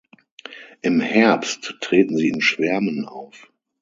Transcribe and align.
Im 0.81 0.99
Herbst 0.99 1.75
treten 1.79 2.17
sie 2.17 2.29
in 2.29 2.41
Schwärmen 2.41 3.05
auf. 3.05 3.51